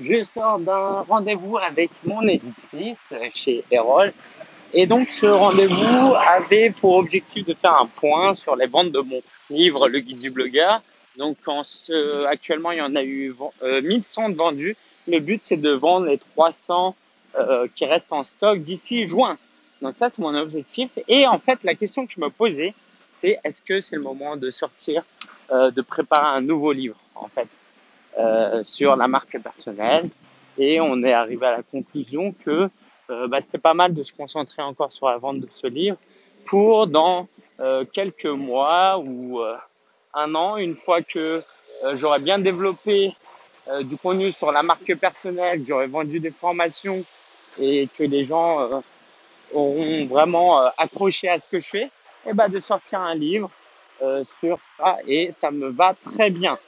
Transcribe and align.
je 0.00 0.22
sors 0.22 0.58
d'un 0.58 1.02
rendez-vous 1.08 1.58
avec 1.58 1.90
mon 2.04 2.26
éditrice 2.26 3.12
chez 3.34 3.64
Erol. 3.70 4.12
Et 4.72 4.86
donc 4.86 5.08
ce 5.08 5.26
rendez-vous 5.26 6.14
avait 6.14 6.70
pour 6.70 6.96
objectif 6.96 7.46
de 7.46 7.54
faire 7.54 7.74
un 7.80 7.86
point 7.86 8.34
sur 8.34 8.54
les 8.54 8.66
ventes 8.66 8.92
de 8.92 9.00
mon 9.00 9.22
livre 9.50 9.88
Le 9.88 10.00
guide 10.00 10.20
du 10.20 10.30
blogueur. 10.30 10.82
Donc 11.16 11.36
actuellement 12.28 12.72
il 12.72 12.78
y 12.78 12.82
en 12.82 12.94
a 12.94 13.02
eu 13.02 13.32
euh, 13.62 13.80
1100 13.82 14.32
vendus. 14.32 14.76
Le 15.06 15.20
but 15.20 15.40
c'est 15.42 15.56
de 15.56 15.70
vendre 15.70 16.06
les 16.06 16.18
300 16.18 16.94
euh, 17.38 17.66
qui 17.74 17.86
restent 17.86 18.12
en 18.12 18.22
stock 18.22 18.58
d'ici 18.60 19.06
juin. 19.06 19.38
Donc 19.80 19.96
ça 19.96 20.08
c'est 20.08 20.20
mon 20.20 20.34
objectif. 20.34 20.90
Et 21.08 21.26
en 21.26 21.38
fait 21.38 21.58
la 21.64 21.74
question 21.74 22.06
que 22.06 22.12
je 22.12 22.20
me 22.20 22.28
posais 22.28 22.74
c'est 23.16 23.40
est-ce 23.42 23.62
que 23.62 23.80
c'est 23.80 23.96
le 23.96 24.02
moment 24.02 24.36
de 24.36 24.50
sortir, 24.50 25.02
euh, 25.50 25.70
de 25.70 25.82
préparer 25.82 26.38
un 26.38 26.42
nouveau 26.42 26.72
livre 26.72 26.96
en 27.14 27.28
fait? 27.28 27.48
Euh, 28.16 28.64
sur 28.64 28.96
la 28.96 29.06
marque 29.06 29.38
personnelle 29.38 30.08
et 30.56 30.80
on 30.80 31.02
est 31.02 31.12
arrivé 31.12 31.46
à 31.46 31.58
la 31.58 31.62
conclusion 31.62 32.34
que 32.44 32.68
euh, 33.10 33.28
bah, 33.28 33.40
c'était 33.40 33.58
pas 33.58 33.74
mal 33.74 33.94
de 33.94 34.02
se 34.02 34.12
concentrer 34.12 34.60
encore 34.62 34.90
sur 34.90 35.06
la 35.08 35.18
vente 35.18 35.38
de 35.38 35.48
ce 35.50 35.68
livre 35.68 35.96
pour 36.46 36.88
dans 36.88 37.28
euh, 37.60 37.84
quelques 37.84 38.26
mois 38.26 38.98
ou 38.98 39.40
un 40.14 40.34
an, 40.34 40.56
une 40.56 40.74
fois 40.74 41.02
que 41.02 41.44
j'aurais 41.92 42.18
bien 42.18 42.38
développé 42.40 43.14
du 43.82 43.96
contenu 43.96 44.32
sur 44.32 44.50
la 44.50 44.62
marque 44.62 44.96
personnelle, 44.96 45.60
que 45.60 45.66
j'aurais 45.66 45.86
vendu 45.86 46.18
des 46.18 46.30
formations 46.32 47.04
et 47.60 47.88
que 47.96 48.02
les 48.02 48.22
gens 48.22 48.82
auront 49.52 50.06
vraiment 50.06 50.58
accroché 50.78 51.28
à 51.28 51.38
ce 51.38 51.48
que 51.48 51.60
je 51.60 51.68
fais, 51.68 51.90
et 52.26 52.32
bah 52.32 52.48
de 52.48 52.58
sortir 52.58 53.00
un 53.00 53.14
livre 53.14 53.50
sur 54.24 54.58
ça 54.76 54.96
et 55.06 55.30
ça 55.30 55.50
me 55.50 55.68
va 55.68 55.94
très 55.94 56.30
bien. 56.30 56.58